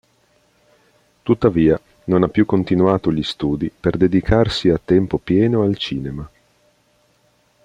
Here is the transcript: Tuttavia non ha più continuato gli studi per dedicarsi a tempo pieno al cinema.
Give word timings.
Tuttavia 1.21 1.79
non 2.05 2.23
ha 2.23 2.27
più 2.27 2.47
continuato 2.47 3.11
gli 3.11 3.21
studi 3.21 3.69
per 3.69 3.97
dedicarsi 3.97 4.69
a 4.69 4.81
tempo 4.83 5.19
pieno 5.19 5.61
al 5.61 5.77
cinema. 5.77 6.27